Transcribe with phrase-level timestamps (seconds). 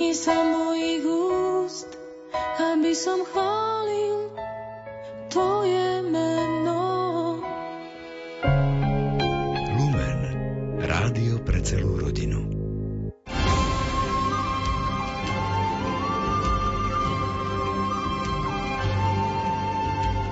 [0.00, 1.92] i sa mojich úst,
[2.56, 4.32] aby som chválil
[5.28, 6.80] Tvoje meno.
[9.76, 10.20] Lumen.
[10.80, 12.48] Rádio pre celú rodinu.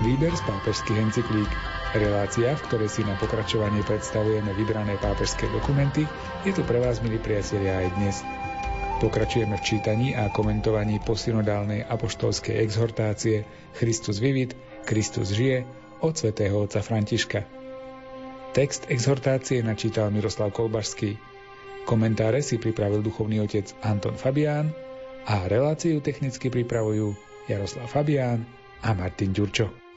[0.01, 1.53] Výber z pápežských encyklík
[1.93, 6.09] Relácia, v ktorej si na pokračovanie predstavujeme vybrané pápežské dokumenty,
[6.49, 8.48] je tu pre vás, milí priatelia, aj dnes.
[8.99, 13.47] Pokračujeme v čítaní a komentovaní posynodálnej apoštolskej exhortácie
[13.79, 15.63] Christus vivit, Kristus žije
[16.03, 17.47] od svätého otca Františka.
[18.59, 21.15] Text exhortácie načítal Miroslav Kolbašský.
[21.87, 24.75] Komentáre si pripravil duchovný otec Anton Fabián
[25.31, 27.15] a reláciu technicky pripravujú
[27.47, 28.43] Jaroslav Fabián
[28.83, 29.88] a Martin Ďurčo.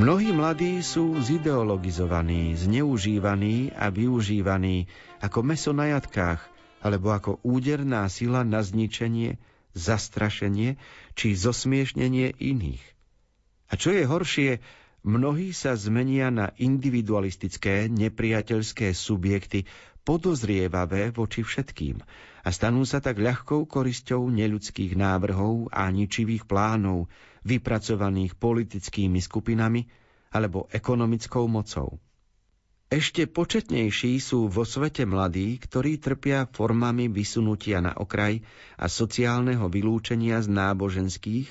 [0.00, 4.88] Mnohí mladí sú zideologizovaní, zneužívaní a využívaní
[5.20, 6.40] ako meso na jatkách,
[6.80, 9.36] alebo ako úderná sila na zničenie,
[9.76, 10.80] zastrašenie
[11.12, 12.80] či zosmiešnenie iných.
[13.68, 14.64] A čo je horšie,
[15.04, 19.68] mnohí sa zmenia na individualistické, nepriateľské subjekty,
[20.08, 22.00] podozrievavé voči všetkým
[22.40, 27.12] a stanú sa tak ľahkou korisťou neľudských návrhov a ničivých plánov,
[27.44, 29.88] vypracovaných politickými skupinami
[30.30, 31.98] alebo ekonomickou mocou.
[32.90, 38.42] Ešte početnejší sú vo svete mladí, ktorí trpia formami vysunutia na okraj
[38.74, 41.46] a sociálneho vylúčenia z náboženských,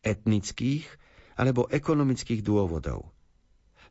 [0.00, 0.88] etnických
[1.36, 3.12] alebo ekonomických dôvodov.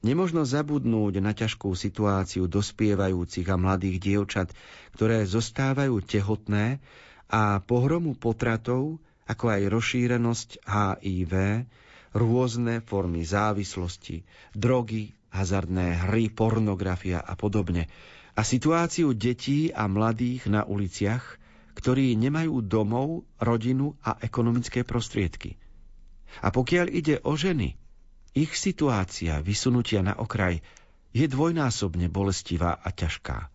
[0.01, 4.49] Nemožno zabudnúť na ťažkú situáciu dospievajúcich a mladých dievčat,
[4.97, 6.81] ktoré zostávajú tehotné
[7.29, 8.97] a pohromu potratov
[9.27, 11.33] ako aj rozšírenosť HIV,
[12.15, 14.23] rôzne formy závislosti,
[14.55, 17.91] drogy, hazardné hry, pornografia a podobne.
[18.37, 21.37] A situáciu detí a mladých na uliciach,
[21.77, 25.59] ktorí nemajú domov, rodinu a ekonomické prostriedky.
[26.41, 27.77] A pokiaľ ide o ženy,
[28.37, 30.61] ich situácia vysunutia na okraj
[31.13, 33.49] je dvojnásobne bolestivá a ťažká.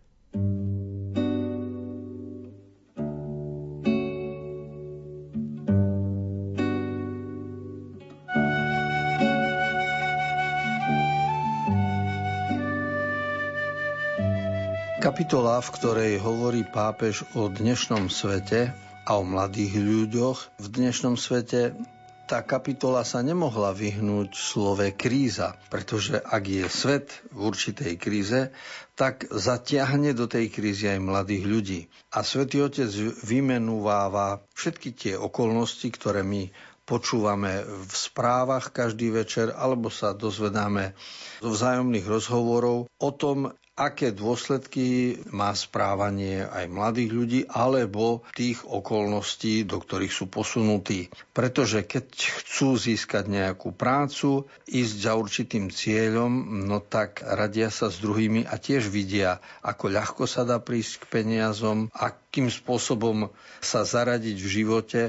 [15.03, 18.71] Kapitola, v ktorej hovorí pápež o dnešnom svete
[19.03, 21.75] a o mladých ľuďoch v dnešnom svete,
[22.23, 28.55] tá kapitola sa nemohla vyhnúť slove kríza, pretože ak je svet v určitej kríze,
[28.95, 31.79] tak zatiahne do tej krízy aj mladých ľudí.
[32.15, 32.87] A svätý Otec
[33.27, 36.47] vymenúváva všetky tie okolnosti, ktoré my
[36.87, 40.95] počúvame v správach každý večer, alebo sa dozvedáme
[41.43, 49.65] zo vzájomných rozhovorov o tom, aké dôsledky má správanie aj mladých ľudí alebo tých okolností,
[49.65, 51.09] do ktorých sú posunutí.
[51.33, 56.29] Pretože keď chcú získať nejakú prácu, ísť za určitým cieľom,
[56.69, 61.21] no tak radia sa s druhými a tiež vidia, ako ľahko sa dá prísť k
[61.21, 65.01] peniazom, akým spôsobom sa zaradiť v živote,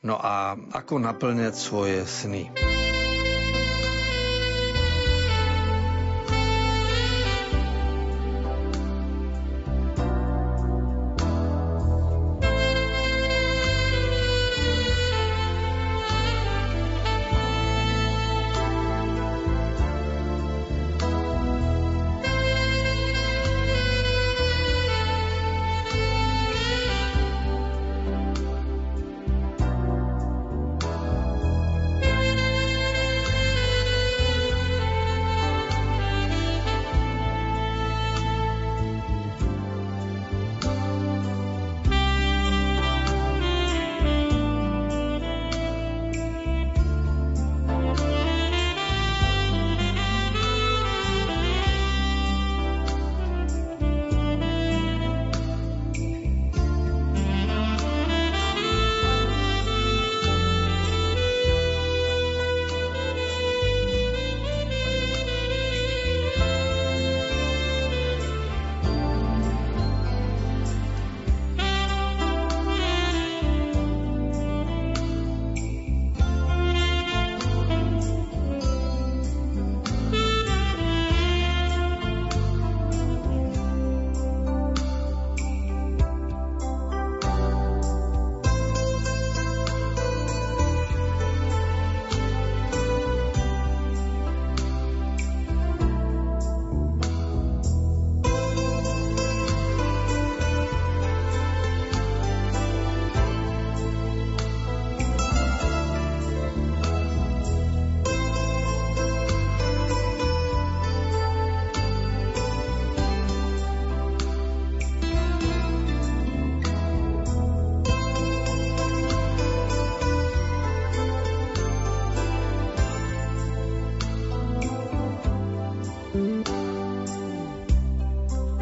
[0.00, 2.48] no a ako naplňať svoje sny.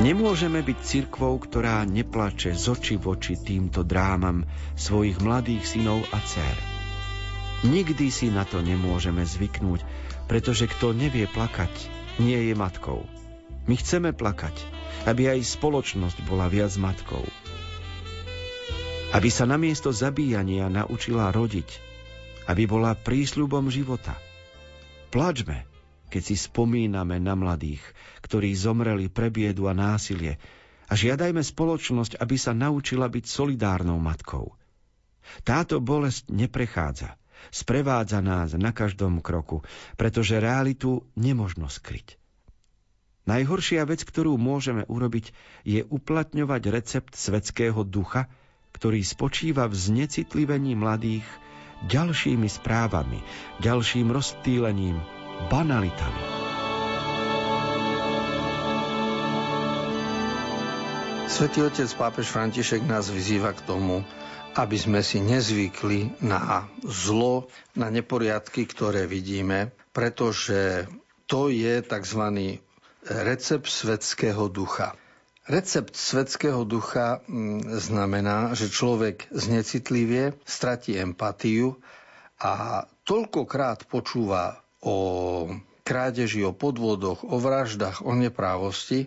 [0.01, 6.25] Nemôžeme byť cirkvou, ktorá neplače z oči v oči týmto drámam svojich mladých synov a
[6.25, 6.57] dcer.
[7.69, 9.85] Nikdy si na to nemôžeme zvyknúť,
[10.25, 11.69] pretože kto nevie plakať,
[12.17, 13.05] nie je matkou.
[13.69, 14.57] My chceme plakať,
[15.05, 17.21] aby aj spoločnosť bola viac matkou.
[19.13, 21.69] Aby sa namiesto zabíjania naučila rodiť,
[22.49, 24.17] aby bola prísľubom života.
[25.13, 25.69] Plačme,
[26.09, 27.85] keď si spomíname na mladých,
[28.31, 30.39] ktorí zomreli pre biedu a násilie
[30.87, 34.55] a žiadajme spoločnosť, aby sa naučila byť solidárnou matkou.
[35.43, 37.19] Táto bolesť neprechádza,
[37.51, 39.67] sprevádza nás na každom kroku,
[39.99, 42.15] pretože realitu nemožno skryť.
[43.27, 45.35] Najhoršia vec, ktorú môžeme urobiť,
[45.67, 48.31] je uplatňovať recept svetského ducha,
[48.71, 51.27] ktorý spočíva v znecitlivení mladých
[51.91, 53.19] ďalšími správami,
[53.59, 54.99] ďalším rozptýlením,
[55.51, 56.20] banalitami.
[61.31, 64.03] Svetý otec pápež František nás vyzýva k tomu,
[64.59, 67.47] aby sme si nezvykli na zlo,
[67.79, 70.91] na neporiadky, ktoré vidíme, pretože
[71.31, 72.23] to je tzv.
[73.07, 74.99] recept svetského ducha.
[75.47, 81.79] Recept svetského ducha mm, znamená, že človek znecitlivie, stratí empatiu
[82.43, 85.47] a toľkokrát počúva o
[85.87, 89.07] krádeži, o podvodoch, o vraždách, o neprávosti,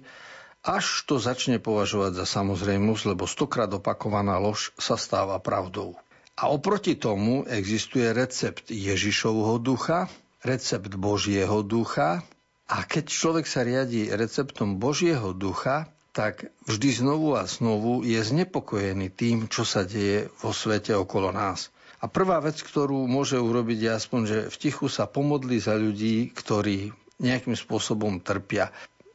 [0.64, 6.00] až to začne považovať za samozrejmosť, lebo stokrát opakovaná lož sa stáva pravdou.
[6.40, 10.10] A oproti tomu existuje recept Ježišovho ducha,
[10.42, 12.26] recept Božieho ducha
[12.66, 19.14] a keď človek sa riadi receptom Božieho ducha, tak vždy znovu a znovu je znepokojený
[19.14, 21.74] tým, čo sa deje vo svete okolo nás.
[22.04, 26.30] A prvá vec, ktorú môže urobiť, je aspoň, že v tichu sa pomodli za ľudí,
[26.36, 26.94] ktorí
[27.24, 28.70] nejakým spôsobom trpia.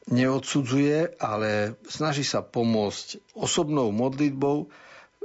[0.08, 4.72] Neodsudzuje, ale snaží sa pomôcť osobnou modlitbou,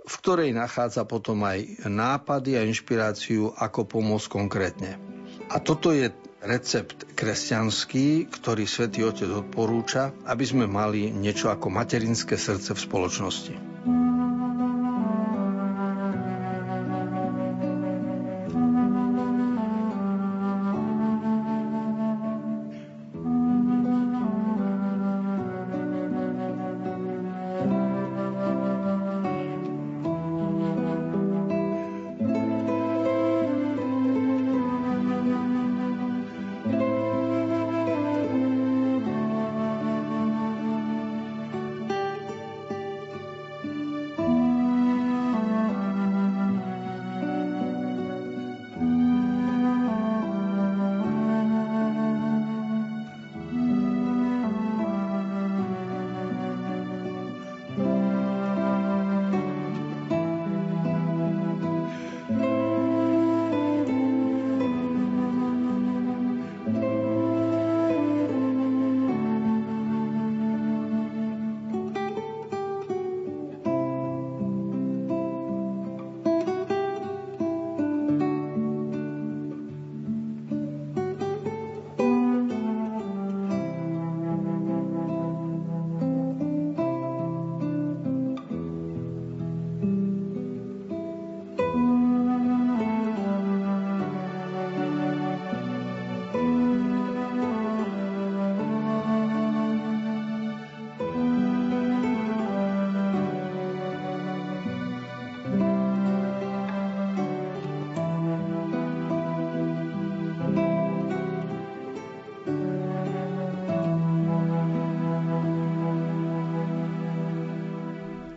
[0.04, 5.00] v ktorej nachádza potom aj nápady a inšpiráciu, ako pomôcť konkrétne.
[5.48, 6.12] A toto je
[6.44, 13.73] recept kresťanský, ktorý svätý Otec odporúča, aby sme mali niečo ako materinské srdce v spoločnosti.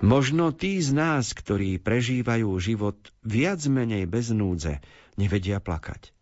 [0.06, 2.94] Možno tí z nás, ktorí prežívajú život
[3.26, 4.78] viac menej bez núdze,
[5.18, 6.14] nevedia plakať.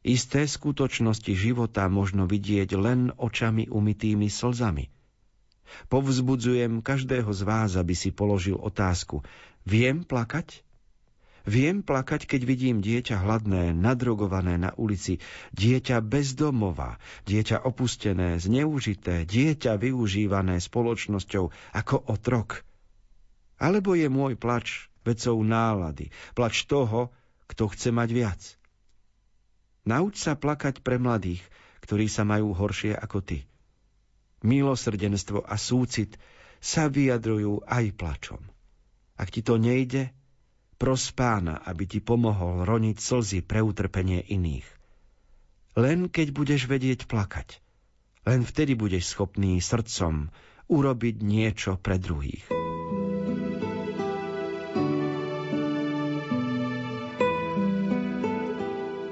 [0.00, 4.88] Isté skutočnosti života možno vidieť len očami umytými slzami.
[5.92, 9.20] Povzbudzujem každého z vás, aby si položil otázku.
[9.68, 10.64] Viem plakať?
[11.44, 15.20] Viem plakať, keď vidím dieťa hladné, nadrogované na ulici,
[15.52, 16.96] dieťa bezdomová,
[17.28, 22.64] dieťa opustené, zneužité, dieťa využívané spoločnosťou ako otrok–
[23.58, 27.10] alebo je môj plač vecou nálady, plač toho,
[27.50, 28.40] kto chce mať viac.
[29.88, 31.40] Nauč sa plakať pre mladých,
[31.82, 33.38] ktorí sa majú horšie ako ty.
[34.44, 36.14] Milosrdenstvo a súcit
[36.60, 38.42] sa vyjadrujú aj plačom.
[39.18, 40.14] Ak ti to nejde,
[40.78, 44.68] pros pána, aby ti pomohol roniť slzy pre utrpenie iných.
[45.74, 47.58] Len keď budeš vedieť plakať,
[48.28, 50.30] len vtedy budeš schopný srdcom
[50.68, 52.57] urobiť niečo pre druhých.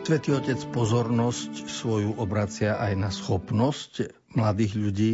[0.06, 5.12] Svetý Otec pozornosť svoju obracia aj na schopnosť mladých ľudí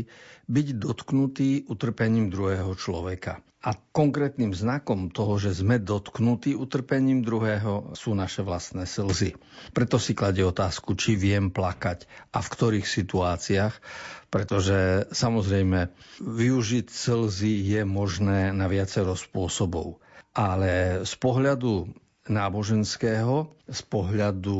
[0.53, 3.41] byť dotknutý utrpením druhého človeka.
[3.65, 9.33] A konkrétnym znakom toho, že sme dotknutí utrpením druhého, sú naše vlastné slzy.
[9.73, 13.73] Preto si kladie otázku, či viem plakať a v ktorých situáciách,
[14.29, 15.89] pretože samozrejme
[16.21, 20.05] využiť slzy je možné na viacero spôsobov.
[20.37, 24.59] Ale z pohľadu náboženského, z pohľadu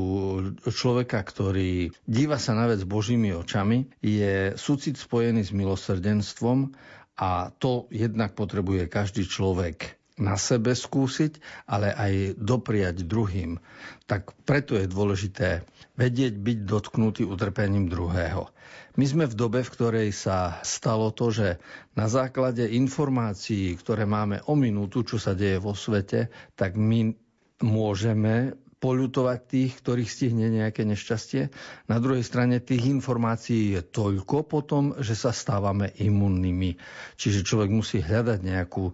[0.67, 6.75] človeka, ktorý díva sa na vec Božími očami, je súcit spojený s milosrdenstvom
[7.21, 13.57] a to jednak potrebuje každý človek na sebe skúsiť, ale aj dopriať druhým.
[14.05, 15.65] Tak preto je dôležité
[15.97, 18.49] vedieť byť dotknutý utrpením druhého.
[18.93, 21.57] My sme v dobe, v ktorej sa stalo to, že
[21.97, 26.29] na základe informácií, ktoré máme o minútu, čo sa deje vo svete,
[26.61, 27.17] tak my
[27.63, 31.55] môžeme poľutovať tých, ktorých stihne nejaké nešťastie.
[31.87, 36.75] Na druhej strane tých informácií je toľko potom, že sa stávame imunnými.
[37.15, 38.91] Čiže človek musí hľadať nejakú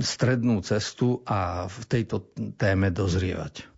[0.00, 3.75] strednú cestu a v tejto téme dozrievať.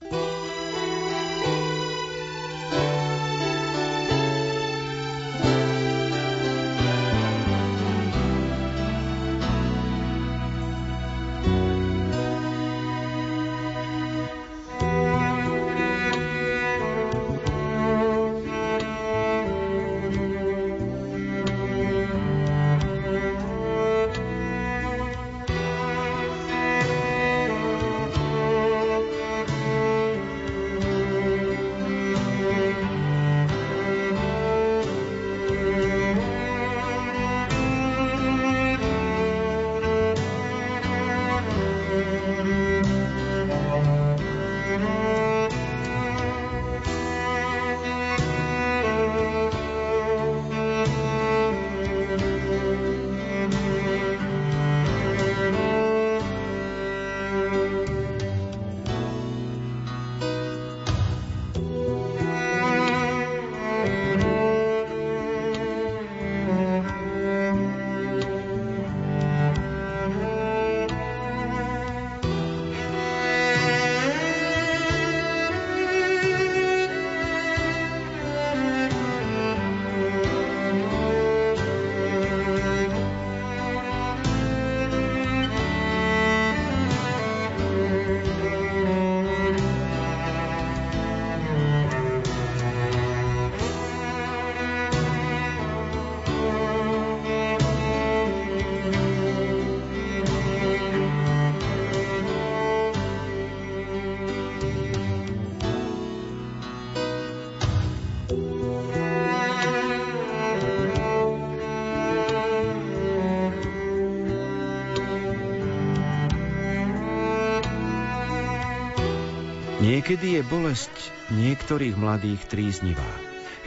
[120.08, 120.94] Niekedy je bolesť
[121.36, 123.04] niektorých mladých tríznivá.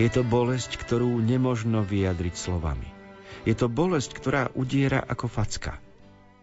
[0.01, 2.89] Je to bolesť, ktorú nemožno vyjadriť slovami.
[3.45, 5.77] Je to bolesť, ktorá udiera ako facka.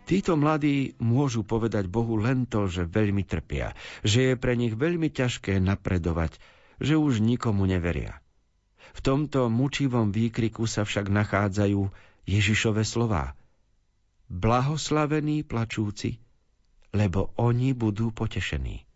[0.06, 3.74] Títo mladí môžu povedať Bohu len to, že veľmi trpia,
[4.06, 6.38] že je pre nich veľmi ťažké napredovať,
[6.78, 8.22] že už nikomu neveria.
[8.94, 11.90] V tomto mučivom výkriku sa však nachádzajú
[12.22, 13.34] Ježišove slová.
[14.30, 16.22] Blahoslavení plačúci,
[16.94, 18.86] lebo oni budú potešení.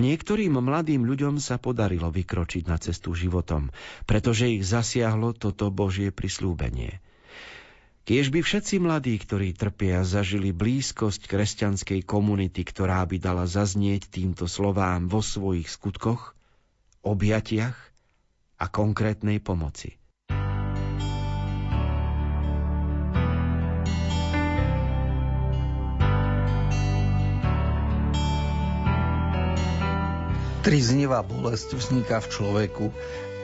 [0.00, 3.70] Niektorým mladým ľuďom sa podarilo vykročiť na cestu životom,
[4.08, 7.00] pretože ich zasiahlo toto Božie prislúbenie.
[8.06, 14.46] Kiež by všetci mladí, ktorí trpia, zažili blízkosť kresťanskej komunity, ktorá by dala zaznieť týmto
[14.46, 16.38] slovám vo svojich skutkoch,
[17.02, 17.74] objatiach
[18.62, 19.98] a konkrétnej pomoci.
[30.66, 32.84] Triznivá bolesť vzniká v človeku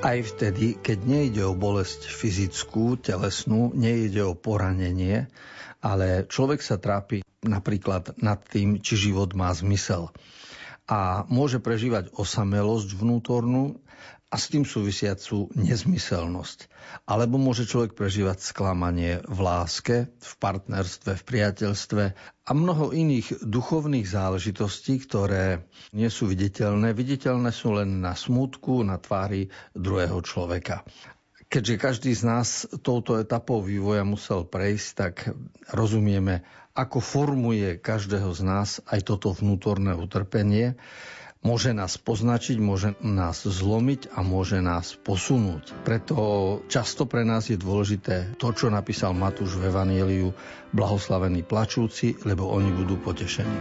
[0.02, 5.30] aj vtedy, keď nejde o bolesť fyzickú, telesnú, nejde o poranenie,
[5.78, 10.10] ale človek sa trápi napríklad nad tým, či život má zmysel.
[10.90, 13.78] A môže prežívať osamelosť vnútornú
[14.32, 16.72] a s tým súvisiacu nezmyselnosť.
[17.04, 22.02] Alebo môže človek prežívať sklamanie v láske, v partnerstve, v priateľstve
[22.48, 26.96] a mnoho iných duchovných záležitostí, ktoré nie sú viditeľné.
[26.96, 30.80] Viditeľné sú len na smutku, na tvári druhého človeka.
[31.52, 35.36] Keďže každý z nás touto etapou vývoja musel prejsť, tak
[35.68, 36.40] rozumieme,
[36.72, 40.80] ako formuje každého z nás aj toto vnútorné utrpenie.
[41.42, 45.74] Môže nás poznačiť, môže nás zlomiť a môže nás posunúť.
[45.82, 46.16] Preto
[46.70, 50.30] často pre nás je dôležité to, čo napísal Matúš v Evanieliu,
[50.70, 53.58] blahoslavení plačúci, lebo oni budú potešení.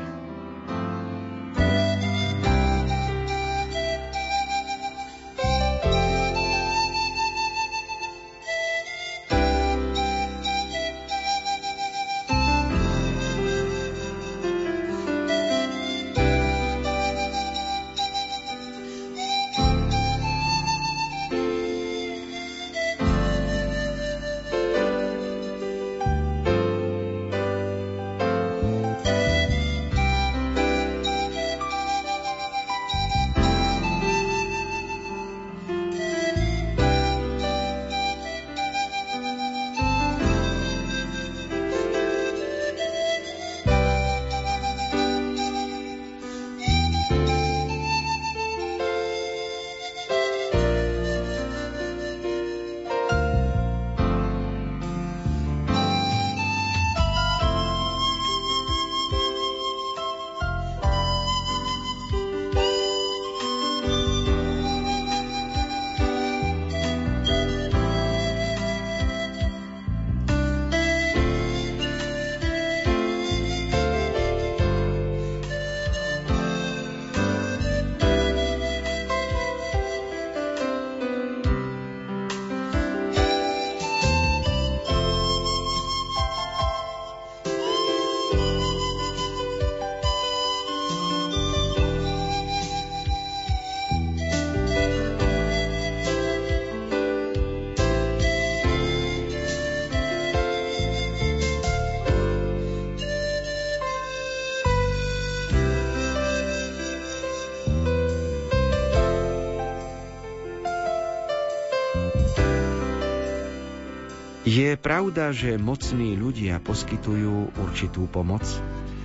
[114.41, 118.41] Je pravda, že mocní ľudia poskytujú určitú pomoc,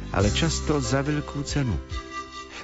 [0.08, 1.76] ale často za veľkú cenu.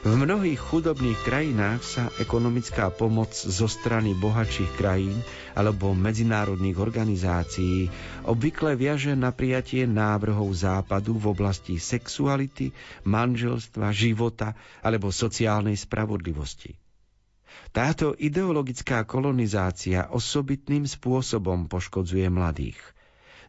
[0.02, 5.20] V mnohých chudobných krajinách sa ekonomická pomoc zo strany bohatších krajín
[5.52, 7.92] alebo medzinárodných organizácií
[8.24, 12.72] obvykle viaže na prijatie návrhov západu v oblasti sexuality,
[13.04, 16.72] manželstva, života alebo sociálnej spravodlivosti.
[17.72, 22.78] Táto ideologická kolonizácia osobitným spôsobom poškodzuje mladých.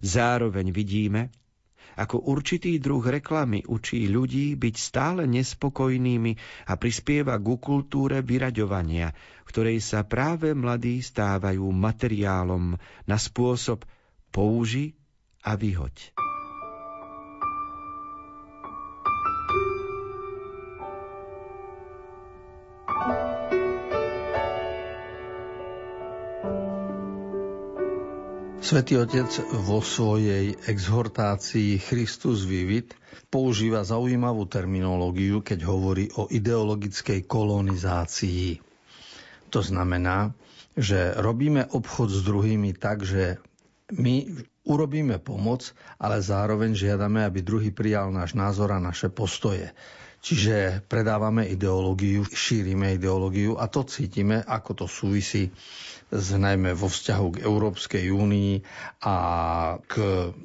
[0.03, 1.31] Zároveň vidíme,
[1.93, 6.33] ako určitý druh reklamy učí ľudí byť stále nespokojnými
[6.65, 9.13] a prispieva ku kultúre vyraďovania,
[9.45, 12.73] ktorej sa práve mladí stávajú materiálom
[13.05, 13.85] na spôsob
[14.33, 14.97] použi
[15.45, 16.32] a vyhoď.
[28.63, 29.27] Svetý Otec
[29.67, 32.95] vo svojej exhortácii Christus Vivit
[33.27, 38.63] používa zaujímavú terminológiu, keď hovorí o ideologickej kolonizácii.
[39.51, 40.31] To znamená,
[40.79, 43.35] že robíme obchod s druhými tak, že
[43.99, 44.31] my
[44.63, 49.75] urobíme pomoc, ale zároveň žiadame, aby druhý prijal náš názor a naše postoje.
[50.23, 50.55] Čiže
[50.87, 55.51] predávame ideológiu, šírime ideológiu a to cítime, ako to súvisí
[56.09, 58.53] z, najmä vo vzťahu k Európskej únii
[59.03, 59.15] a
[59.83, 59.93] k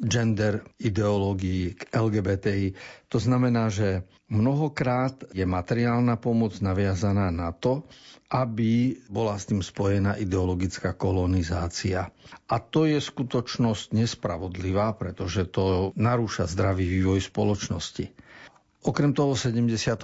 [0.01, 2.67] gender ideológii, k LGBTI.
[3.07, 7.87] To znamená, že mnohokrát je materiálna pomoc naviazaná na to,
[8.29, 12.11] aby bola s tým spojená ideologická kolonizácia.
[12.45, 18.28] A to je skutočnosť nespravodlivá, pretože to narúša zdravý vývoj spoločnosti.
[18.87, 19.99] Okrem toho v 78.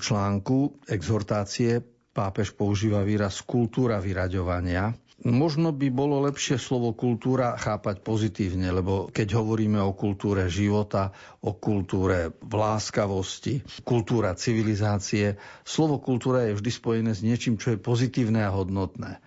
[0.00, 1.84] článku exhortácie
[2.14, 9.40] pápež používa výraz kultúra vyraďovania, Možno by bolo lepšie slovo kultúra chápať pozitívne, lebo keď
[9.40, 17.24] hovoríme o kultúre života, o kultúre láskavosti, kultúra civilizácie, slovo kultúra je vždy spojené s
[17.24, 19.22] niečím, čo je pozitívne a hodnotné.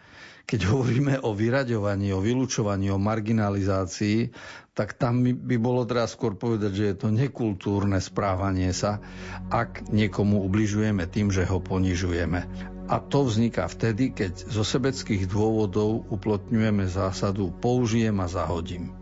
[0.47, 4.31] Keď hovoríme o vyraďovaní, o vylúčovaní, o marginalizácii,
[4.71, 9.03] tak tam by bolo teraz skôr povedať, že je to nekultúrne správanie sa,
[9.51, 12.47] ak niekomu ubližujeme tým, že ho ponižujeme.
[12.87, 18.96] A to vzniká vtedy, keď zo sebeckých dôvodov uplotňujeme zásadu použijem a zahodím.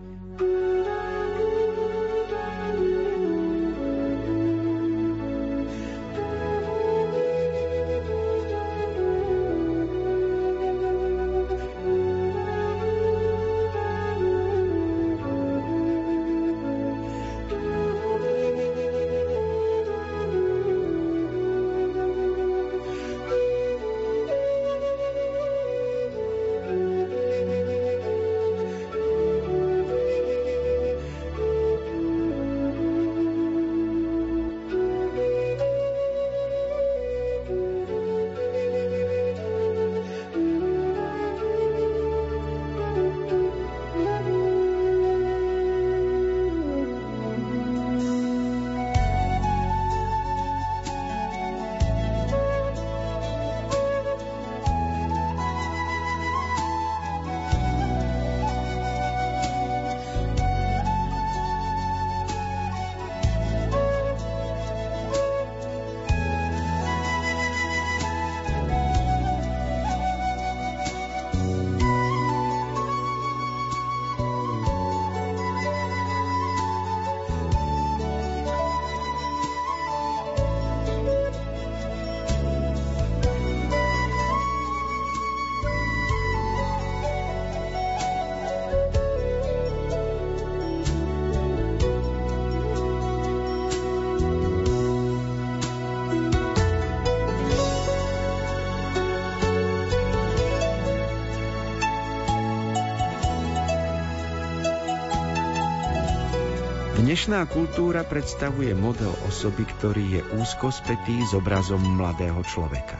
[107.15, 112.99] Dnešná kultúra predstavuje model osoby, ktorý je úzko spätý s obrazom mladého človeka.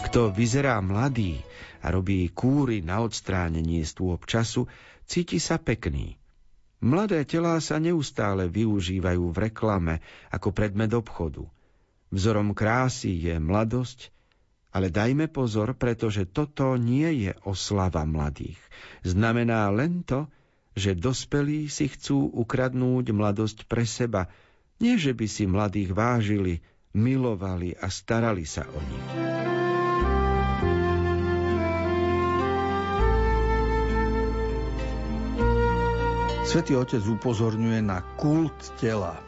[0.00, 1.44] Kto vyzerá mladý
[1.84, 4.64] a robí kúry na odstránenie stôp času,
[5.04, 6.16] cíti sa pekný.
[6.80, 10.00] Mladé telá sa neustále využívajú v reklame
[10.32, 11.44] ako predmet obchodu.
[12.16, 14.08] Vzorom krásy je mladosť,
[14.72, 18.56] ale dajme pozor, pretože toto nie je oslava mladých.
[19.04, 20.32] Znamená len to,
[20.74, 24.26] že dospelí si chcú ukradnúť mladosť pre seba,
[24.82, 26.54] nie že by si mladých vážili,
[26.94, 29.06] milovali a starali sa o nich.
[36.44, 39.18] Svetý Otec upozorňuje na kult tela.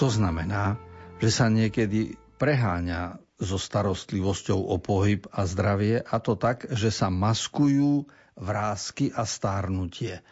[0.00, 0.80] To znamená,
[1.20, 7.12] že sa niekedy preháňa so starostlivosťou o pohyb a zdravie a to tak, že sa
[7.12, 10.24] maskujú vrázky a stárnutie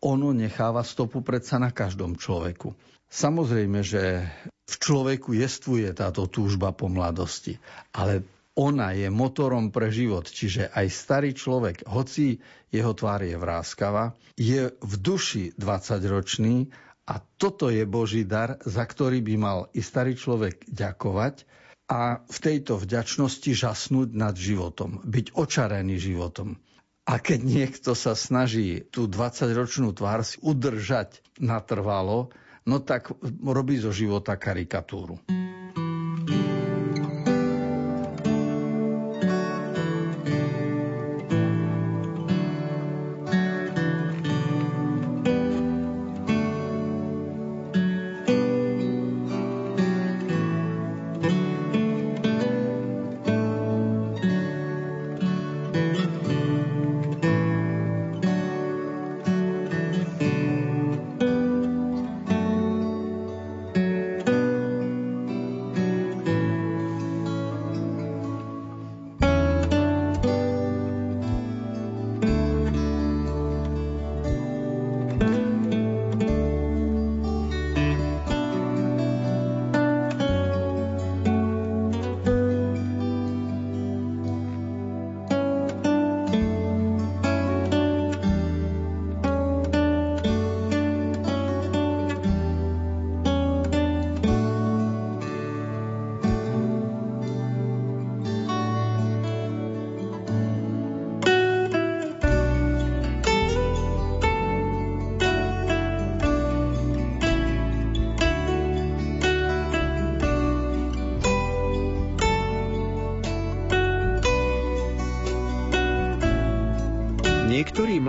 [0.00, 2.72] ono necháva stopu predsa na každom človeku.
[3.10, 4.24] Samozrejme, že
[4.70, 7.58] v človeku jestvuje táto túžba po mladosti,
[7.92, 12.38] ale ona je motorom pre život, čiže aj starý človek, hoci
[12.70, 16.70] jeho tvár je vráskava, je v duši 20-ročný
[17.10, 21.48] a toto je Boží dar, za ktorý by mal i starý človek ďakovať
[21.90, 26.62] a v tejto vďačnosti žasnúť nad životom, byť očarený životom.
[27.10, 32.30] A keď niekto sa snaží tú 20-ročnú tvár si udržať natrvalo,
[32.62, 33.10] no tak
[33.42, 35.18] robí zo života karikatúru.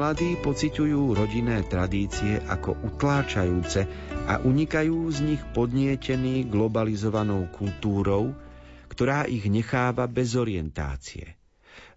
[0.01, 3.85] Mladí pociťujú rodinné tradície ako utláčajúce
[4.25, 8.33] a unikajú z nich podnietení globalizovanou kultúrou,
[8.89, 11.37] ktorá ich necháva bez orientácie.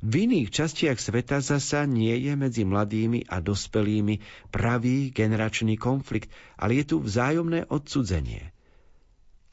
[0.05, 4.21] V iných častiach sveta zasa nie je medzi mladými a dospelými
[4.53, 6.29] pravý generačný konflikt,
[6.61, 8.54] ale je tu vzájomné odsudzenie.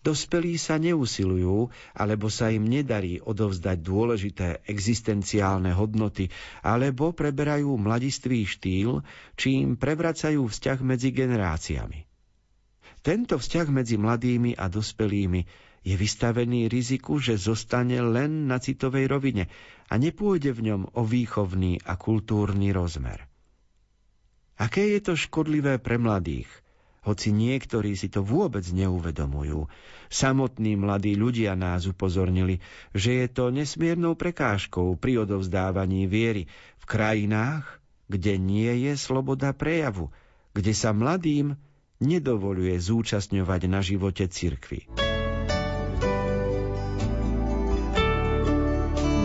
[0.01, 6.33] Dospelí sa neusilujú, alebo sa im nedarí odovzdať dôležité existenciálne hodnoty,
[6.65, 9.05] alebo preberajú mladistvý štýl,
[9.37, 12.09] čím prevracajú vzťah medzi generáciami.
[13.05, 15.41] Tento vzťah medzi mladými a dospelými
[15.85, 19.53] je vystavený riziku, že zostane len na citovej rovine
[19.85, 23.29] a nepôjde v ňom o výchovný a kultúrny rozmer.
[24.57, 26.49] Aké je to škodlivé pre mladých–
[27.01, 29.65] hoci niektorí si to vôbec neuvedomujú.
[30.13, 32.61] Samotní mladí ľudia nás upozornili,
[32.93, 36.45] že je to nesmiernou prekážkou pri odovzdávaní viery
[36.77, 40.13] v krajinách, kde nie je sloboda prejavu,
[40.53, 41.57] kde sa mladým
[41.97, 45.10] nedovoluje zúčastňovať na živote cirkvy.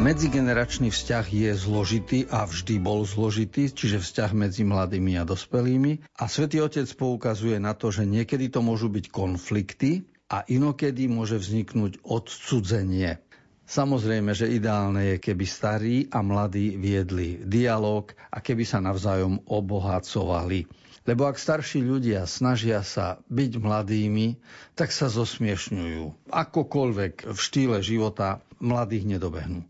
[0.06, 6.14] Medzigeneračný vzťah je zložitý a vždy bol zložitý, čiže vzťah medzi mladými a dospelými.
[6.22, 11.42] A svätý Otec poukazuje na to, že niekedy to môžu byť konflikty a inokedy môže
[11.42, 13.18] vzniknúť odcudzenie.
[13.66, 20.70] Samozrejme, že ideálne je, keby starí a mladí viedli dialog a keby sa navzájom obohacovali.
[21.02, 24.38] Lebo ak starší ľudia snažia sa byť mladými,
[24.78, 26.30] tak sa zosmiešňujú.
[26.30, 29.66] Akokoľvek v štýle života mladých nedobehnú.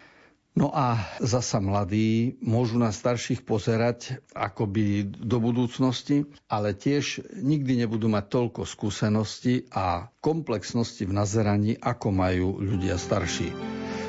[0.56, 8.08] No a zasa mladí môžu na starších pozerať akoby do budúcnosti, ale tiež nikdy nebudú
[8.08, 13.52] mať toľko skúseností a komplexnosti v nazeraní, ako majú ľudia starší.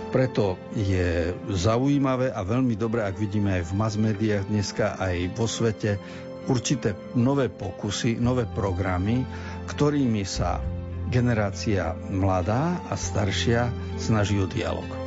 [0.08, 5.52] Preto je zaujímavé a veľmi dobré, ak vidíme aj v mass médiách dneska, aj vo
[5.52, 6.00] svete,
[6.48, 9.28] určité nové pokusy, nové programy,
[9.68, 10.64] ktorými sa
[11.12, 13.68] generácia mladá a staršia
[14.00, 15.07] snaží o dialog.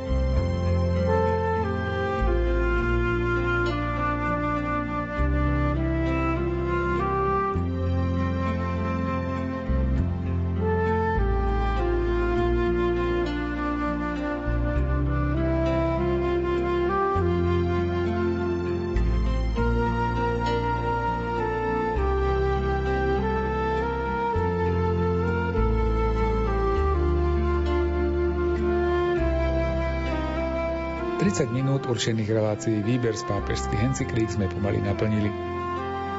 [31.41, 35.33] 30 minút určených relácií výber z pápežských encyklík sme pomaly naplnili.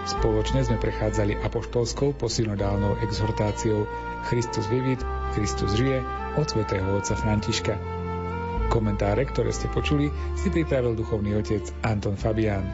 [0.03, 3.87] Spoločne sme prechádzali apoštolskou posynodálnou exhortáciou
[4.27, 4.99] Christus vivit,
[5.31, 6.03] Kristus žije
[6.35, 7.79] od svätého otca Františka.
[8.67, 12.67] Komentáre, ktoré ste počuli, si pripravil duchovný otec Anton Fabián.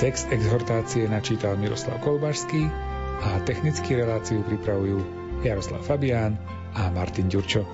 [0.00, 2.72] Text exhortácie načítal Miroslav Kolbašský
[3.20, 4.96] a technický reláciu pripravujú
[5.44, 6.40] Jaroslav Fabián
[6.72, 7.68] a Martin Ďurčo.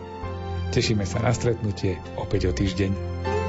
[0.75, 3.40] Tešíme sa na stretnutie opäť o týždeň.